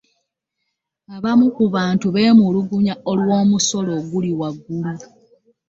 [1.15, 4.95] Abamu ku bantu bemulugunya olw'omusolo oguli waggulu.